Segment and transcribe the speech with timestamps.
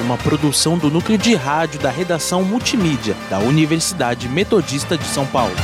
[0.00, 5.54] uma produção do núcleo de rádio da redação multimídia da Universidade Metodista de São Paulo.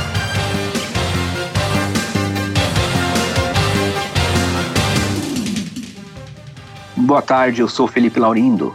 [6.95, 8.73] Boa tarde, eu sou Felipe Laurindo.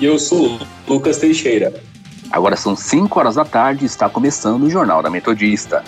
[0.00, 1.72] E eu sou Lucas Teixeira.
[2.30, 5.84] Agora são 5 horas da tarde e está começando o Jornal da Metodista.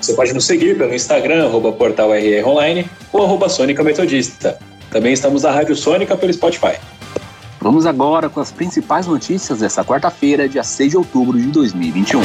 [0.00, 4.58] Você pode nos seguir pelo Instagram, arroba portal RR Online ou arroba Sônica Metodista.
[4.90, 6.76] Também estamos na Rádio Sônica pelo Spotify.
[7.62, 12.20] Vamos agora com as principais notícias desta quarta-feira, dia 6 de outubro de 2021.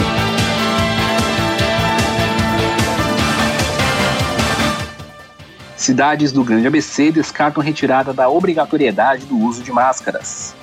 [5.75, 10.55] Cidades do Grande ABC descartam retirada da obrigatoriedade do uso de máscaras.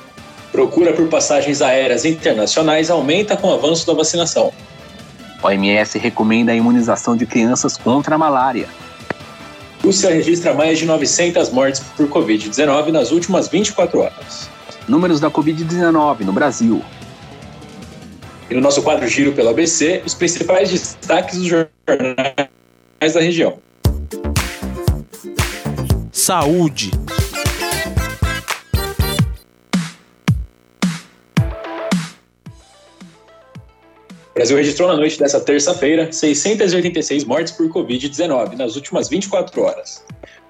[0.51, 4.53] Procura por passagens aéreas internacionais aumenta com o avanço da vacinação.
[5.41, 8.67] OMS recomenda a imunização de crianças contra a malária.
[9.85, 14.53] Rússia registra mais de 900 mortes por Covid-19 nas últimas 24 horas.
[14.89, 16.83] Números da Covid-19 no Brasil.
[18.51, 23.59] E no nosso quadro Giro pelo ABC, os principais destaques dos jornais da região.
[26.13, 26.91] Saúde.
[34.31, 40.05] O Brasil registrou na noite dessa terça-feira 686 mortes por Covid-19 nas últimas 24 horas.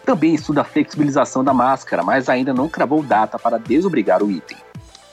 [0.03, 4.57] também estuda a flexibilização da máscara, mas ainda não cravou data para desobrigar o item.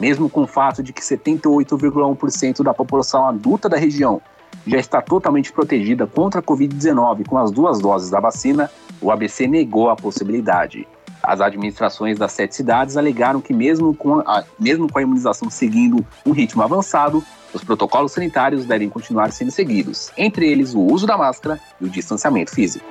[0.00, 4.22] Mesmo com o fato de que 78,1% da população adulta da região
[4.66, 9.46] já está totalmente protegida contra a Covid-19 com as duas doses da vacina, o ABC
[9.46, 10.86] negou a possibilidade.
[11.22, 16.04] As administrações das sete cidades alegaram que, mesmo com a, mesmo com a imunização seguindo
[16.26, 21.16] um ritmo avançado, os protocolos sanitários devem continuar sendo seguidos, entre eles o uso da
[21.16, 22.84] máscara e o distanciamento físico.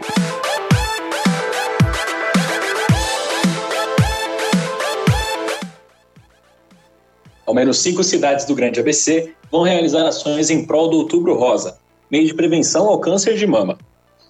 [7.45, 11.77] Ao menos cinco cidades do Grande ABC vão realizar ações em prol do Outubro Rosa,
[12.09, 13.77] meio de prevenção ao câncer de mama.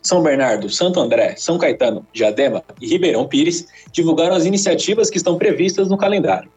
[0.04, 5.38] São Bernardo, Santo André, São Caetano, Diadema e Ribeirão Pires divulgaram as iniciativas que estão
[5.38, 6.50] previstas no calendário.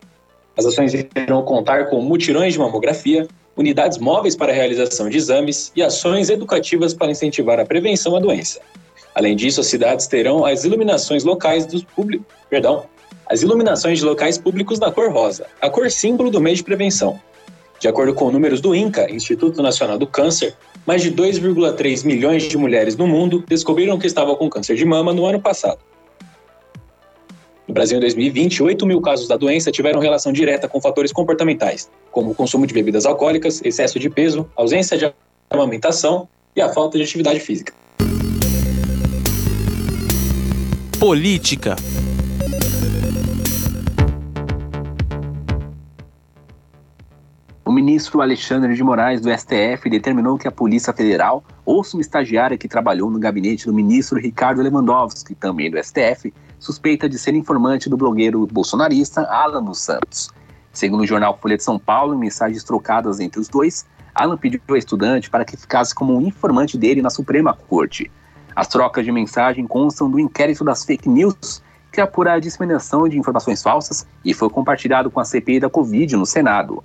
[0.58, 5.82] As ações irão contar com mutirões de mamografia, unidades móveis para realização de exames e
[5.82, 8.60] ações educativas para incentivar a prevenção à doença.
[9.14, 12.84] Além disso, as cidades terão as iluminações locais dos públicos, perdão,
[13.28, 17.18] as iluminações de locais públicos na cor rosa, a cor símbolo do mês de prevenção.
[17.78, 20.54] De acordo com números do INCA, Instituto Nacional do Câncer,
[20.86, 25.12] mais de 2,3 milhões de mulheres no mundo descobriram que estavam com câncer de mama
[25.12, 25.80] no ano passado.
[27.66, 31.90] No Brasil, em 2020, 8 mil casos da doença tiveram relação direta com fatores comportamentais,
[32.12, 35.12] como o consumo de bebidas alcoólicas, excesso de peso, ausência de
[35.50, 37.74] amamentação e a falta de atividade física.
[41.00, 41.74] Política.
[47.76, 52.66] Ministro Alexandre de Moraes, do STF, determinou que a Polícia Federal ouça uma estagiária que
[52.66, 57.96] trabalhou no gabinete do ministro Ricardo Lewandowski, também do STF, suspeita de ser informante do
[57.98, 60.30] blogueiro bolsonarista Alan dos Santos.
[60.72, 63.84] Segundo o jornal Folha de São Paulo, em mensagens trocadas entre os dois,
[64.14, 68.10] Alan pediu ao estudante para que ficasse como um informante dele na Suprema Corte.
[68.54, 71.62] As trocas de mensagem constam do inquérito das fake news,
[71.92, 76.16] que apura a disseminação de informações falsas e foi compartilhado com a CPI da Covid
[76.16, 76.82] no Senado.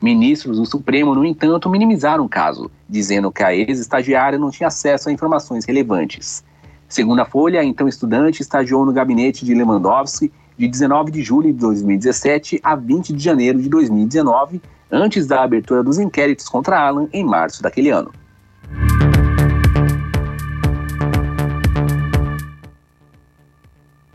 [0.00, 5.08] Ministros do Supremo, no entanto, minimizaram o caso, dizendo que a ex-estagiária não tinha acesso
[5.08, 6.44] a informações relevantes.
[6.88, 11.52] Segundo a Folha, a então estudante estagiou no gabinete de Lewandowski de 19 de julho
[11.52, 17.08] de 2017 a 20 de janeiro de 2019, antes da abertura dos inquéritos contra Alan
[17.12, 18.12] em março daquele ano.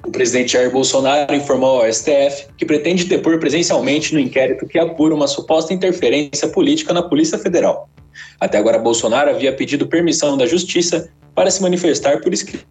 [0.07, 5.13] O presidente Jair Bolsonaro informou ao STF que pretende depor presencialmente no inquérito que apura
[5.13, 7.89] uma suposta interferência política na Polícia Federal.
[8.39, 12.65] Até agora, Bolsonaro havia pedido permissão da Justiça para se manifestar por escrito.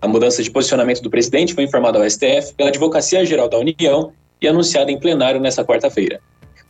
[0.00, 4.12] A mudança de posicionamento do presidente foi informada ao STF pela Advocacia Geral da União
[4.40, 6.18] e anunciada em plenário nesta quarta-feira.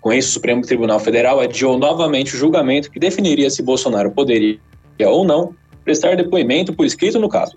[0.02, 4.60] Com isso, o Supremo Tribunal Federal adiou novamente o julgamento que definiria se Bolsonaro poderia
[5.06, 7.56] ou não prestar depoimento por escrito no caso.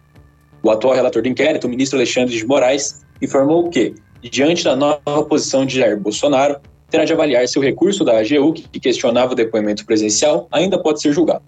[0.66, 5.24] O atual relator do inquérito, o ministro Alexandre de Moraes, informou que, diante da nova
[5.30, 6.58] posição de Jair Bolsonaro,
[6.90, 11.04] terá de avaliar se o recurso da AGU, que questionava o depoimento presencial, ainda pode
[11.04, 11.44] ser julgado.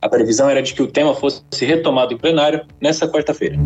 [0.00, 3.56] A previsão era de que o tema fosse retomado em plenário nesta quarta-feira.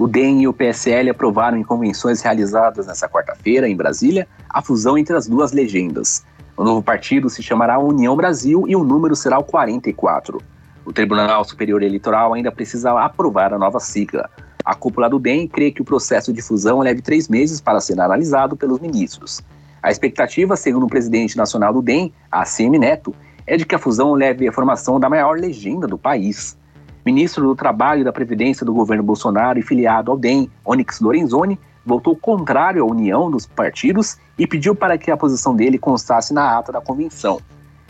[0.00, 4.98] O DEM e o PSL aprovaram em convenções realizadas nesta quarta-feira, em Brasília, a fusão
[4.98, 6.24] entre as duas legendas.
[6.60, 10.42] O novo partido se chamará União Brasil e o número será o 44.
[10.84, 14.28] O Tribunal Superior Eleitoral ainda precisa aprovar a nova sigla.
[14.62, 17.98] A cúpula do DEM crê que o processo de fusão leve três meses para ser
[17.98, 19.40] analisado pelos ministros.
[19.82, 23.14] A expectativa, segundo o presidente nacional do DEM, ACM Neto,
[23.46, 26.58] é de que a fusão leve à formação da maior legenda do país.
[27.06, 31.58] Ministro do Trabalho e da Previdência do governo Bolsonaro e filiado ao DEM, Onyx Lorenzoni,
[31.90, 36.56] votou contrário à união dos partidos e pediu para que a posição dele constasse na
[36.56, 37.40] ata da convenção.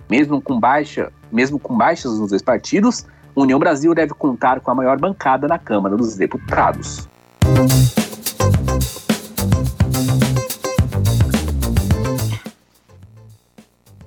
[0.08, 3.04] Mesmo com, baixa, mesmo com baixas nos dois partidos,
[3.36, 7.06] União Brasil deve contar com a maior bancada na Câmara dos Deputados.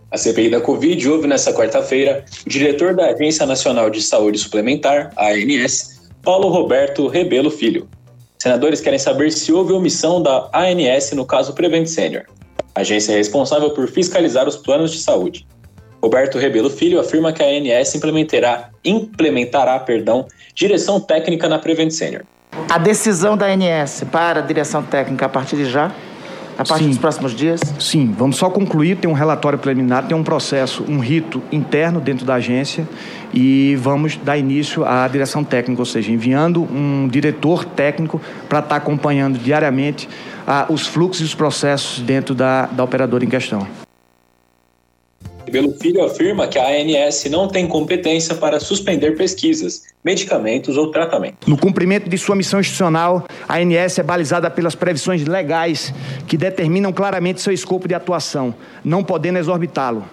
[0.10, 5.12] A CPI da Covid houve nesta quarta-feira o diretor da Agência Nacional de Saúde Suplementar,
[5.18, 7.88] ANS, Paulo Roberto Rebelo Filho,
[8.44, 12.24] Senadores querem saber se houve omissão da ANS no caso Prevent Senior.
[12.76, 15.48] Agência é responsável por fiscalizar os planos de saúde.
[16.04, 22.24] Roberto Rebelo Filho afirma que a ANS implementará, implementará perdão, direção técnica na Prevent Senior.
[22.70, 25.96] A decisão da ANS para a direção técnica a partir de já
[26.58, 26.90] a partir Sim.
[26.90, 27.62] dos próximos dias?
[27.80, 32.26] Sim, vamos só concluir, tem um relatório preliminar, tem um processo, um rito interno dentro
[32.26, 32.88] da agência
[33.34, 38.70] e vamos dar início à direção técnica, ou seja, enviando um diretor técnico para estar
[38.70, 40.08] tá acompanhando diariamente
[40.48, 43.83] ah, os fluxos e os processos dentro da, da operadora em questão.
[45.54, 51.48] Belo Filho afirma que a ANS não tem competência para suspender pesquisas, medicamentos ou tratamento.
[51.48, 55.94] No cumprimento de sua missão institucional, a ANS é balizada pelas previsões legais
[56.26, 60.04] que determinam claramente seu escopo de atuação, não podendo exorbitá-lo.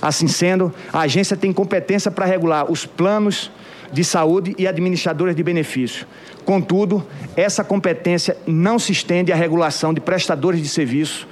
[0.00, 3.50] Assim sendo, a agência tem competência para regular os planos
[3.92, 6.06] de saúde e administradores de benefício.
[6.44, 7.04] Contudo,
[7.36, 11.26] essa competência não se estende à regulação de prestadores de serviço,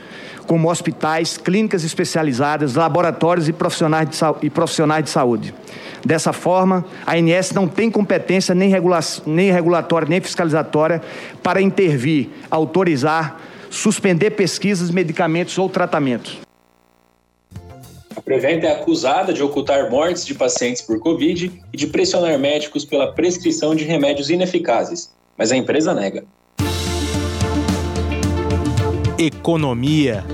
[0.46, 5.54] como hospitais, clínicas especializadas, laboratórios e profissionais de, e profissionais de saúde.
[6.04, 11.00] Dessa forma, a ANS não tem competência nem, regula nem regulatória nem fiscalizatória
[11.42, 16.38] para intervir, autorizar, suspender pesquisas, medicamentos ou tratamentos.
[18.16, 22.84] A Prevent é acusada de ocultar mortes de pacientes por Covid e de pressionar médicos
[22.84, 26.24] pela prescrição de remédios ineficazes, mas a empresa nega.
[29.18, 30.24] Economia.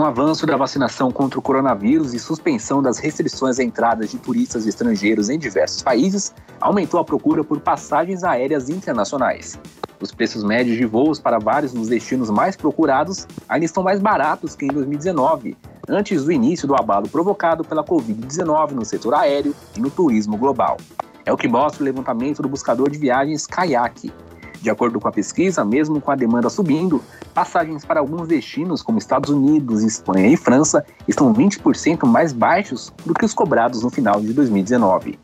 [0.00, 4.66] O avanço da vacinação contra o coronavírus e suspensão das restrições à entrada de turistas
[4.66, 9.60] estrangeiros em diversos países, aumentou a procura por passagens aéreas internacionais.
[10.00, 14.54] Os preços médios de voos para vários dos destinos mais procurados ainda estão mais baratos
[14.54, 15.54] que em 2019,
[15.86, 20.78] antes do início do abalo provocado pela Covid-19 no setor aéreo e no turismo global.
[21.26, 24.10] É o que mostra o levantamento do buscador de viagens Kayak.
[24.60, 27.02] De acordo com a pesquisa, mesmo com a demanda subindo,
[27.32, 33.14] passagens para alguns destinos, como Estados Unidos, Espanha e França, estão 20% mais baixos do
[33.14, 35.18] que os cobrados no final de 2019.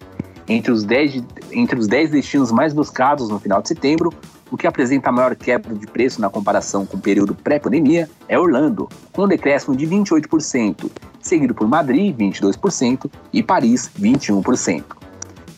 [0.48, 4.12] Entre os 10, entre os 10 destinos mais buscados no final de setembro,
[4.50, 8.38] o que apresenta a maior quebra de preço na comparação com o período pré-pandemia é
[8.38, 10.90] Orlando, com um decréscimo de 28%,
[11.20, 14.84] seguido por Madrid, 22%, e Paris, 21%.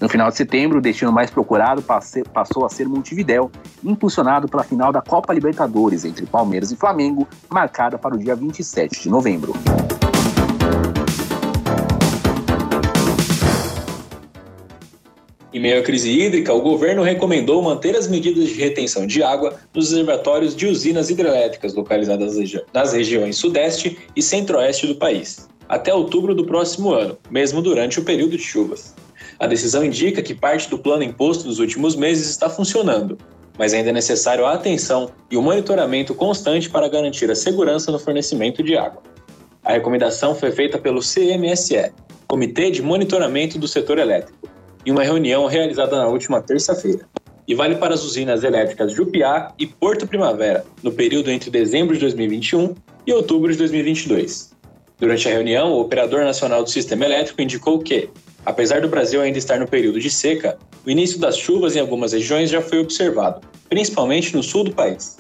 [0.00, 3.50] No final de setembro, o destino mais procurado passou a ser Montevidéu,
[3.83, 9.02] impulsionado pela final da Copa Libertadores entre Palmeiras e Flamengo, marcada para o dia 27
[9.02, 9.55] de novembro.
[15.52, 19.57] Em meio à crise hídrica, o governo recomendou manter as medidas de retenção de água
[19.75, 22.37] nos reservatórios de usinas hidrelétricas localizadas
[22.73, 28.05] nas regiões sudeste e centro-oeste do país, até outubro do próximo ano, mesmo durante o
[28.05, 28.95] período de chuvas.
[29.40, 33.16] A decisão indica que parte do plano imposto dos últimos meses está funcionando,
[33.57, 37.99] mas ainda é necessário a atenção e o monitoramento constante para garantir a segurança no
[37.99, 39.02] fornecimento de água.
[39.62, 41.92] A recomendação foi feita pelo CMSE,
[42.26, 44.49] Comitê de Monitoramento do Setor Elétrico,
[44.85, 47.07] em uma reunião realizada na última terça-feira.
[47.47, 52.00] E vale para as usinas elétricas Jupiá e Porto Primavera, no período entre dezembro de
[52.00, 52.75] 2021
[53.07, 54.52] e outubro de 2022.
[54.99, 58.11] Durante a reunião, o Operador Nacional do Sistema Elétrico indicou que,
[58.49, 62.12] apesar do Brasil ainda estar no período de seca, o início das chuvas em algumas
[62.14, 65.19] regiões já foi observado, principalmente no sul do país.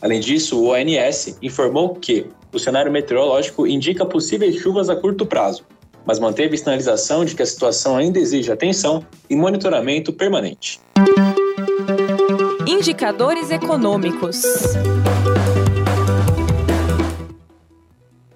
[0.00, 5.64] Além disso, o ONS informou que o cenário meteorológico indica possíveis chuvas a curto prazo,
[6.06, 10.80] mas manteve sinalização de que a situação ainda exige atenção e monitoramento permanente.
[12.64, 14.40] Indicadores econômicos.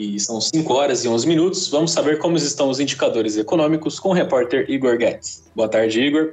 [0.02, 1.68] E são 5 horas e 11 minutos.
[1.68, 5.44] Vamos saber como estão os indicadores econômicos com o repórter Igor Guedes.
[5.54, 6.32] Boa tarde, Igor.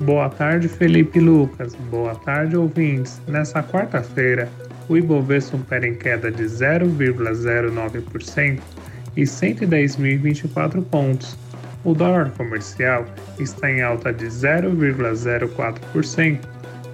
[0.00, 1.74] Boa tarde, Felipe Lucas.
[1.90, 3.20] Boa tarde, ouvintes.
[3.28, 4.48] Nessa quarta-feira,
[4.88, 8.58] o Ibovespa opera em queda de 0,09%
[9.18, 11.36] e 110.024 pontos.
[11.84, 13.04] O dólar comercial
[13.38, 16.38] está em alta de 0,04%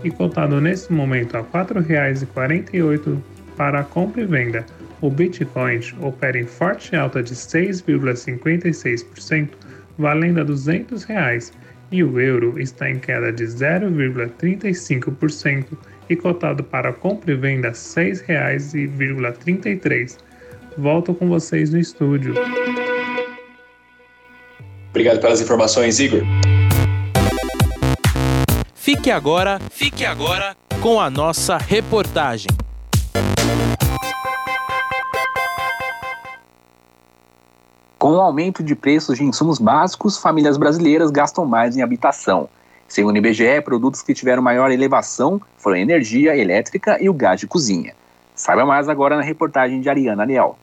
[0.03, 3.17] e cotado nesse momento a R$ 4,48
[3.57, 4.67] para a compra e venda.
[5.01, 9.51] O Bitcoin opera em forte alta de 6,56%,
[9.97, 11.51] valendo a 200 reais,
[11.91, 15.69] e o euro está em queda de 0,35%
[16.11, 20.19] e cotado para compra e venda R$ 6,33
[20.79, 22.35] volto com vocês no estúdio.
[24.91, 26.23] Obrigado pelas informações, Igor.
[28.75, 32.49] Fique agora, fique agora com a nossa reportagem.
[38.09, 42.49] Com o aumento de preços de insumos básicos, famílias brasileiras gastam mais em habitação.
[42.89, 47.39] Segundo o IBGE, produtos que tiveram maior elevação foram a energia elétrica e o gás
[47.39, 47.93] de cozinha.
[48.35, 50.59] Saiba mais agora na reportagem de Ariana Leal.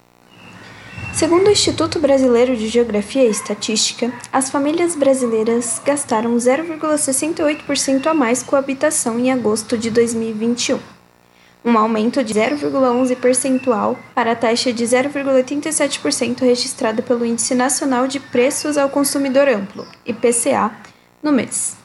[1.14, 8.42] Segundo o Instituto Brasileiro de Geografia e Estatística, as famílias brasileiras gastaram 0,68% a mais
[8.42, 10.80] com a habitação em agosto de 2021,
[11.66, 18.20] um aumento de 0,11 percentual para a taxa de 0,87% registrada pelo Índice Nacional de
[18.20, 20.72] Preços ao Consumidor Amplo, IPCA,
[21.24, 21.76] no mês.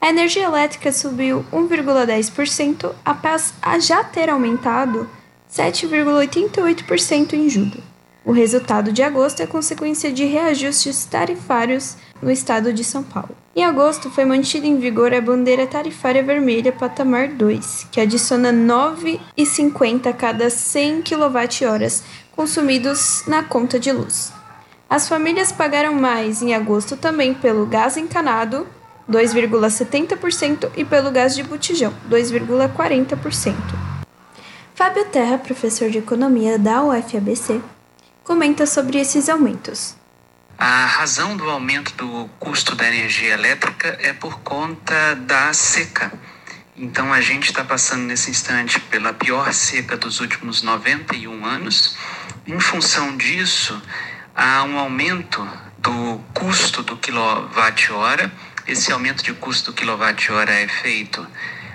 [0.00, 5.08] A energia elétrica subiu 1,10% após já ter aumentado
[5.48, 7.87] 7,88% em julho.
[8.28, 13.34] O resultado de agosto é consequência de reajustes tarifários no estado de São Paulo.
[13.56, 20.08] Em agosto, foi mantida em vigor a bandeira tarifária vermelha patamar 2, que adiciona 9,50
[20.08, 22.04] a cada 100 kWh
[22.36, 24.30] consumidos na conta de luz.
[24.90, 28.66] As famílias pagaram mais em agosto também pelo gás encanado,
[29.10, 33.54] 2,70%, e pelo gás de botijão, 2,40%.
[34.74, 37.62] Fábio Terra, professor de economia da UFABC,
[38.28, 39.96] comenta sobre esses aumentos.
[40.58, 46.12] A razão do aumento do custo da energia elétrica é por conta da seca.
[46.76, 51.96] Então, a gente está passando nesse instante pela pior seca dos últimos 91 anos.
[52.46, 53.80] Em função disso,
[54.36, 58.30] há um aumento do custo do quilowatt-hora.
[58.66, 61.26] Esse aumento de custo do quilowatt-hora é feito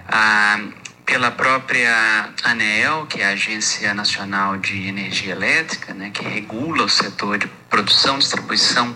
[0.07, 0.59] ah,
[1.05, 6.89] pela própria ANEEL, que é a Agência Nacional de Energia Elétrica, né, que regula o
[6.89, 8.95] setor de produção e distribuição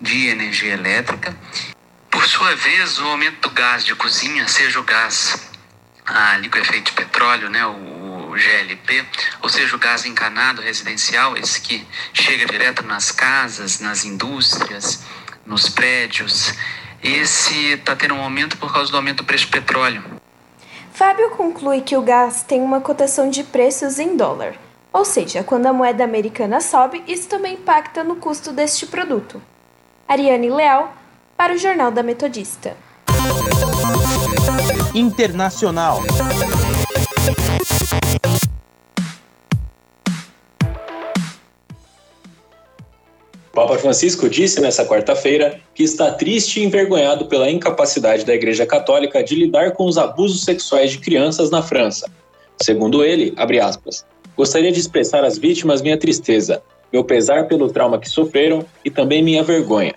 [0.00, 1.36] de energia elétrica.
[2.10, 5.50] Por sua vez, o aumento do gás de cozinha, seja o gás
[6.04, 9.04] a liquefeito de petróleo, né, o GLP,
[9.42, 15.02] ou seja, o gás encanado residencial, esse que chega direto nas casas, nas indústrias,
[15.44, 16.54] nos prédios,
[17.02, 20.17] esse está tendo um aumento por causa do aumento do preço do petróleo.
[20.98, 24.56] Fábio conclui que o gás tem uma cotação de preços em dólar,
[24.92, 29.40] ou seja, quando a moeda americana sobe, isso também impacta no custo deste produto.
[30.08, 30.92] Ariane Leal,
[31.36, 32.76] para o Jornal da Metodista.
[34.92, 36.02] Internacional.
[43.58, 49.20] Papa Francisco disse nesta quarta-feira que está triste e envergonhado pela incapacidade da Igreja Católica
[49.20, 52.08] de lidar com os abusos sexuais de crianças na França.
[52.62, 56.62] Segundo ele, aspas, gostaria de expressar às vítimas minha tristeza,
[56.92, 59.96] meu pesar pelo trauma que sofreram e também minha vergonha.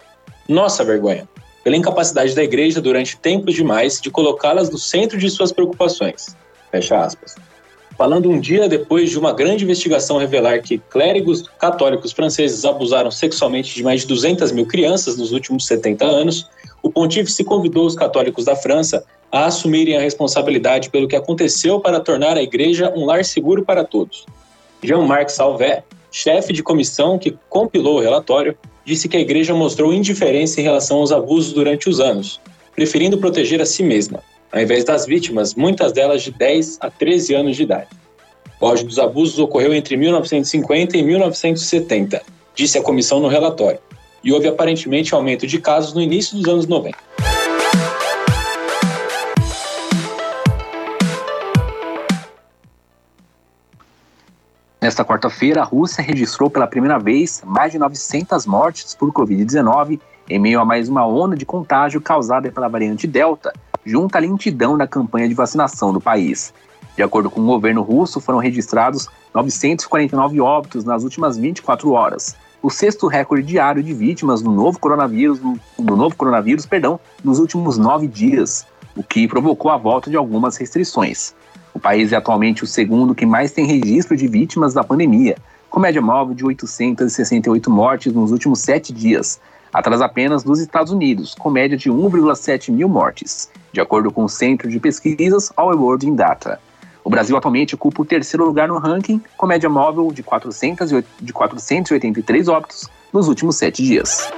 [0.50, 1.30] Nossa vergonha,
[1.64, 6.36] pela incapacidade da Igreja durante tempos demais de colocá-las no centro de suas preocupações.
[6.72, 7.36] Fecha aspas
[7.98, 13.74] falando um dia depois de uma grande investigação revelar que clérigos católicos franceses abusaram sexualmente
[13.74, 16.48] de mais de 200 mil crianças nos últimos 70 anos,
[16.82, 22.00] o pontífice convidou os católicos da França a assumirem a responsabilidade pelo que aconteceu para
[22.00, 24.26] tornar a igreja um lar seguro para todos.
[24.84, 30.60] Jean-Marc Salvet, chefe de comissão que compilou o relatório, disse que a igreja mostrou indiferença
[30.60, 32.42] em relação aos abusos durante os anos,
[32.76, 34.22] preferindo proteger a si mesma
[34.52, 37.88] ao invés das vítimas, muitas delas de 10 a 13 anos de idade.
[38.60, 42.22] O auge dos abusos ocorreu entre 1950 e 1970,
[42.54, 43.80] disse a comissão no relatório,
[44.24, 46.98] e houve aparentemente aumento de casos no início dos anos 90.
[54.82, 60.00] Nesta quarta-feira, a Rússia registrou pela primeira vez mais de 900 mortes por Covid-19
[60.32, 63.52] em meio a mais uma onda de contágio causada pela variante Delta,
[63.86, 66.54] junto à lentidão na campanha de vacinação do país.
[66.96, 72.70] De acordo com o governo russo, foram registrados 949 óbitos nas últimas 24 horas, o
[72.70, 78.08] sexto recorde diário de vítimas do novo coronavírus, do novo coronavírus perdão, nos últimos nove
[78.08, 81.34] dias, o que provocou a volta de algumas restrições.
[81.74, 85.36] O país é atualmente o segundo que mais tem registro de vítimas da pandemia,
[85.70, 89.40] com média móvel de 868 mortes nos últimos sete dias,
[89.74, 94.30] atrás apenas dos Estados Unidos, com média de 1,7 mil mortes, de acordo com o
[94.30, 96.60] Centro de Pesquisas Our World in Data.
[97.04, 101.34] O Brasil atualmente ocupa o terceiro lugar no ranking, com média móvel de, 400, de
[101.34, 104.30] 483 óbitos nos últimos sete dias.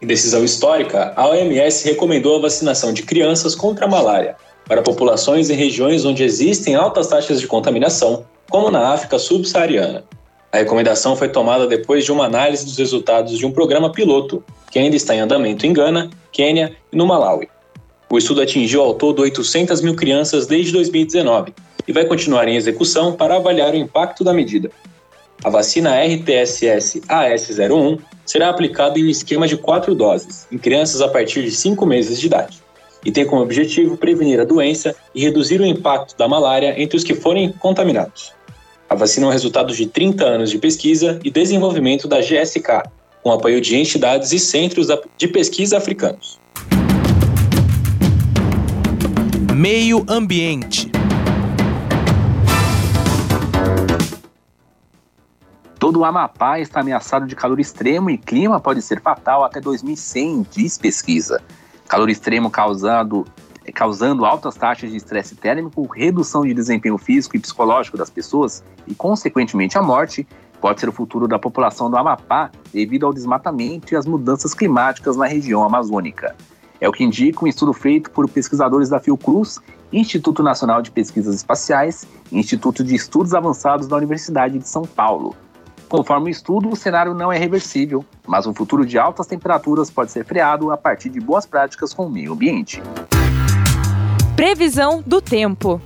[0.00, 4.36] Em decisão histórica, a OMS recomendou a vacinação de crianças contra a malária
[4.68, 10.04] para populações em regiões onde existem altas taxas de contaminação, como na África subsaariana.
[10.52, 14.78] A recomendação foi tomada depois de uma análise dos resultados de um programa piloto, que
[14.78, 17.48] ainda está em andamento em Gana, Quênia e no Malawi.
[18.10, 21.52] O estudo atingiu ao todo 800 mil crianças desde 2019
[21.86, 24.70] e vai continuar em execução para avaliar o impacto da medida.
[25.44, 31.42] A vacina RTSS-AS01 será aplicada em um esquema de quatro doses, em crianças a partir
[31.42, 32.62] de 5 meses de idade,
[33.06, 37.04] e tem como objetivo prevenir a doença e reduzir o impacto da malária entre os
[37.04, 38.34] que forem contaminados.
[38.90, 42.82] A vacina é um resultado de 30 anos de pesquisa e desenvolvimento da GSK,
[43.22, 46.40] com apoio de entidades e centros de pesquisa africanos.
[49.54, 50.90] Meio Ambiente.
[55.78, 60.46] Todo o Amapá está ameaçado de calor extremo e clima pode ser fatal até 2100,
[60.50, 61.40] diz pesquisa.
[61.88, 63.24] Calor extremo causado
[63.72, 68.94] causando altas taxas de estresse térmico, redução de desempenho físico e psicológico das pessoas e,
[68.94, 70.26] consequentemente, a morte,
[70.60, 75.16] pode ser o futuro da população do Amapá devido ao desmatamento e às mudanças climáticas
[75.16, 76.34] na região amazônica.
[76.80, 79.58] É o que indica um estudo feito por pesquisadores da Fiocruz,
[79.92, 85.34] Instituto Nacional de Pesquisas Espaciais e Instituto de Estudos Avançados da Universidade de São Paulo.
[85.88, 90.10] Conforme o estudo, o cenário não é reversível, mas um futuro de altas temperaturas pode
[90.10, 92.82] ser freado a partir de boas práticas com o meio ambiente.
[94.34, 95.80] Previsão do tempo.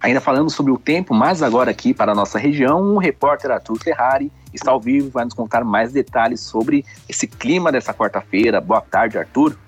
[0.00, 3.78] Ainda falando sobre o tempo, mas agora aqui para a nossa região, o repórter Arthur
[3.82, 8.60] Ferrari está ao vivo e vai nos contar mais detalhes sobre esse clima dessa quarta-feira.
[8.60, 9.58] Boa tarde, Arthur.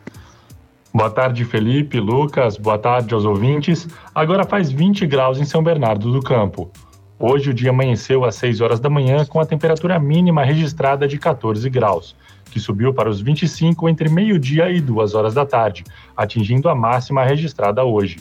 [0.99, 3.87] Boa tarde, Felipe, Lucas, boa tarde aos ouvintes.
[4.13, 6.73] Agora faz 20 graus em São Bernardo do Campo.
[7.17, 11.17] Hoje o dia amanheceu às 6 horas da manhã com a temperatura mínima registrada de
[11.17, 12.17] 14 graus
[12.51, 15.85] que subiu para os 25 entre meio-dia e duas horas da tarde,
[16.17, 18.19] atingindo a máxima registrada hoje.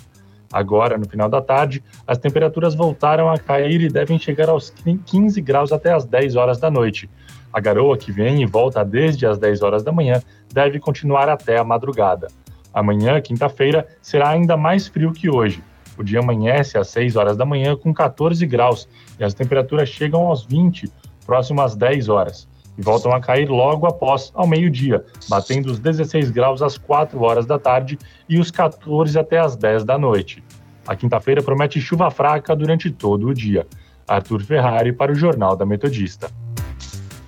[0.53, 5.41] Agora, no final da tarde, as temperaturas voltaram a cair e devem chegar aos 15
[5.41, 7.09] graus até as 10 horas da noite.
[7.51, 10.21] A garoa que vem e volta desde as 10 horas da manhã
[10.53, 12.27] deve continuar até a madrugada.
[12.73, 15.63] Amanhã, quinta-feira, será ainda mais frio que hoje.
[15.97, 18.87] O dia amanhece às 6 horas da manhã com 14 graus
[19.19, 20.91] e as temperaturas chegam aos 20,
[21.25, 26.29] próximo às 10 horas e voltam a cair logo após, ao meio-dia, batendo os 16
[26.29, 27.97] graus às 4 horas da tarde
[28.29, 30.43] e os 14 até às 10 da noite.
[30.87, 33.65] A quinta-feira promete chuva fraca durante todo o dia.
[34.07, 36.29] Arthur Ferrari para o Jornal da Metodista.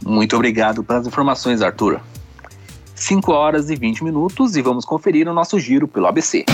[0.06, 2.00] Muito obrigado pelas informações, Arthur.
[3.00, 6.46] 5 horas e 20 minutos e vamos conferir o nosso giro pelo ABC.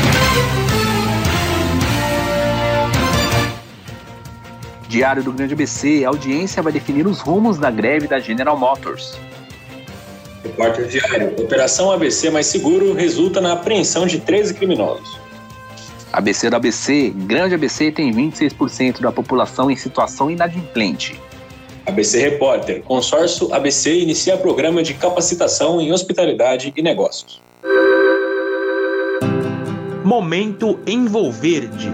[4.87, 9.17] Diário do Grande ABC, a audiência vai definir os rumos da greve da General Motors.
[10.43, 15.19] Repórter Diário, Operação ABC Mais Seguro resulta na apreensão de 13 criminosos.
[16.13, 21.19] ABC do ABC, Grande ABC tem 26% da população em situação inadimplente.
[21.85, 27.39] ABC Repórter, consórcio ABC inicia programa de capacitação em hospitalidade e negócios.
[30.03, 31.91] Momento Envolverde,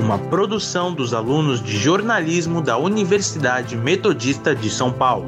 [0.00, 5.26] uma produção dos alunos de jornalismo da Universidade Metodista de São Paulo.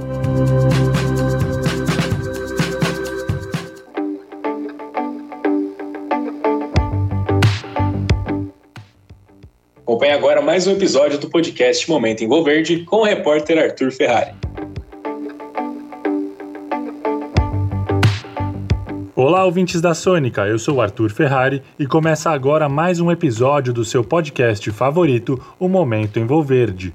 [10.09, 14.35] Acompanhe agora mais um episódio do podcast Momento Envolverde com o repórter Arthur Ferrari.
[19.15, 23.85] Olá, ouvintes da Sônica, eu sou Arthur Ferrari e começa agora mais um episódio do
[23.85, 26.95] seu podcast favorito, O Momento Envolverde.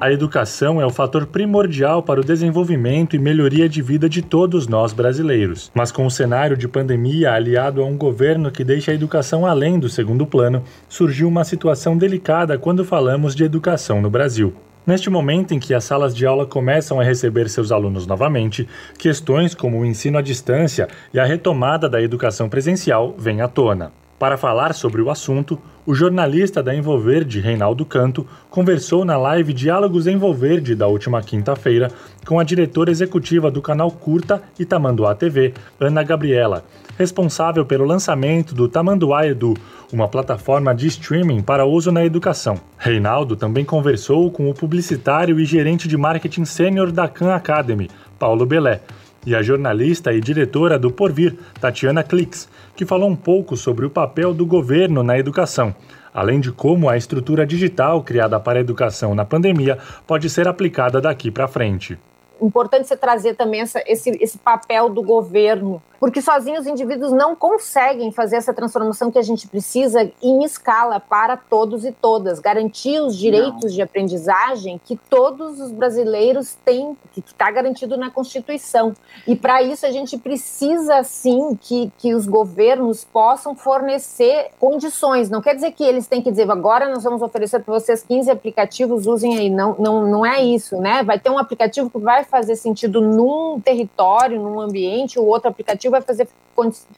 [0.00, 4.66] A educação é o fator primordial para o desenvolvimento e melhoria de vida de todos
[4.66, 5.70] nós brasileiros.
[5.72, 9.78] Mas com o cenário de pandemia aliado a um governo que deixa a educação além
[9.78, 14.52] do segundo plano, surgiu uma situação delicada quando falamos de educação no Brasil.
[14.84, 19.54] Neste momento em que as salas de aula começam a receber seus alunos novamente, questões
[19.54, 23.92] como o ensino à distância e a retomada da educação presencial vêm à tona.
[24.18, 30.06] Para falar sobre o assunto, o jornalista da Envolverde, Reinaldo Canto, conversou na live Diálogos
[30.06, 31.90] Envolverde da última quinta-feira
[32.24, 36.64] com a diretora executiva do canal Curta e Tamanduá TV, Ana Gabriela,
[36.96, 39.54] responsável pelo lançamento do Tamanduá Edu,
[39.92, 42.58] uma plataforma de streaming para uso na educação.
[42.78, 48.46] Reinaldo também conversou com o publicitário e gerente de marketing sênior da Khan Academy, Paulo
[48.46, 48.80] Belé,
[49.26, 53.90] e a jornalista e diretora do Porvir, Tatiana Klix, que falou um pouco sobre o
[53.90, 55.74] papel do governo na educação,
[56.12, 61.00] além de como a estrutura digital criada para a educação na pandemia pode ser aplicada
[61.00, 61.98] daqui para frente.
[62.40, 67.34] Importante você trazer também essa, esse, esse papel do governo porque sozinhos os indivíduos não
[67.34, 73.00] conseguem fazer essa transformação que a gente precisa em escala para todos e todas, garantir
[73.00, 73.70] os direitos não.
[73.70, 78.92] de aprendizagem que todos os brasileiros têm, que está garantido na Constituição.
[79.26, 85.30] E para isso a gente precisa sim que, que os governos possam fornecer condições.
[85.30, 88.30] Não quer dizer que eles têm que dizer agora nós vamos oferecer para vocês 15
[88.30, 89.48] aplicativos, usem aí.
[89.48, 91.02] Não, não, não é isso, né?
[91.02, 95.93] Vai ter um aplicativo que vai fazer sentido num território, num ambiente, o outro aplicativo
[95.94, 96.28] vai fazer,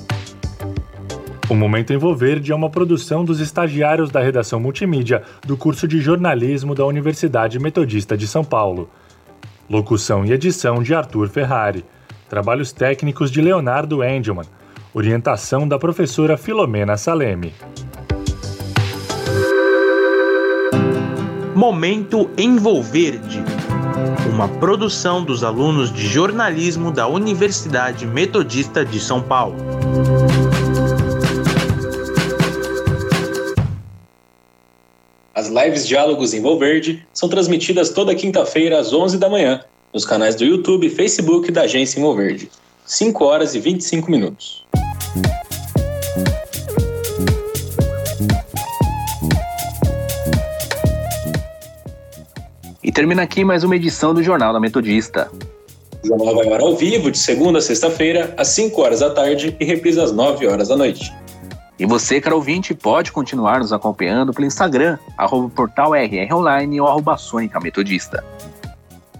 [1.48, 6.00] O Momento em Envolverde é uma produção dos estagiários da redação multimídia do curso de
[6.00, 8.90] jornalismo da Universidade Metodista de São Paulo.
[9.70, 11.84] Locução e edição de Arthur Ferrari.
[12.28, 14.46] Trabalhos técnicos de Leonardo Endelman.
[14.92, 17.54] Orientação da professora Filomena Saleme.
[21.54, 23.40] Momento Envolverde.
[24.28, 29.56] Uma produção dos alunos de jornalismo da Universidade Metodista de São Paulo.
[35.56, 40.86] Lives Diálogos Envolverde são transmitidas toda quinta-feira às 11 da manhã, nos canais do YouTube
[40.86, 42.50] e Facebook da Agência Envolverde.
[42.84, 44.66] 5 horas e 25 minutos.
[52.84, 55.30] E termina aqui mais uma edição do Jornal da Metodista.
[56.04, 59.64] O jornal vai ao vivo de segunda a sexta-feira, às 5 horas da tarde e
[59.64, 61.10] reprisa às 9 horas da noite.
[61.78, 66.86] E você, caro ouvinte, pode continuar nos acompanhando pelo Instagram, arroba portal RR Online ou
[66.86, 68.24] arroba Sônica Metodista.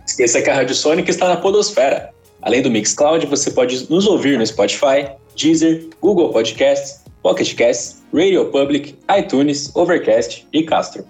[0.07, 2.09] Esqueça que a Rádio Sônica está na podosfera.
[2.40, 8.47] Além do Mixcloud, você pode nos ouvir no Spotify, Deezer, Google Podcasts, Pocket Casts, Radio
[8.47, 11.05] Public, iTunes, Overcast e Castro.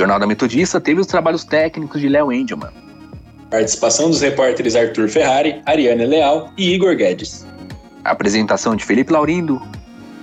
[0.00, 2.70] Jornal da Metodista teve os trabalhos técnicos de Léo Engelman.
[3.50, 7.46] Participação dos repórteres Arthur Ferrari, Ariane Leal e Igor Guedes.
[8.02, 9.60] Apresentação de Felipe Laurindo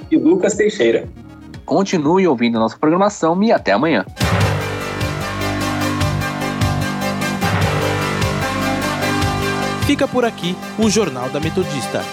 [0.09, 1.07] e Lucas Teixeira.
[1.63, 4.03] Continue ouvindo nossa programação e até amanhã.
[9.85, 12.03] Fica por aqui o Jornal da Metodista,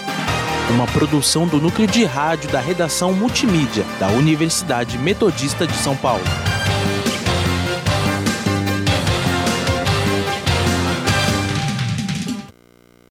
[0.68, 6.24] uma produção do núcleo de rádio da redação multimídia da Universidade Metodista de São Paulo.